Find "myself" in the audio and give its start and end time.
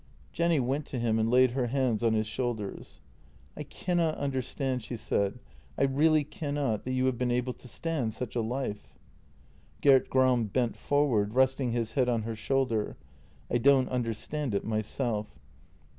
14.65-15.37